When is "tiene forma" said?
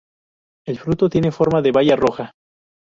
1.11-1.61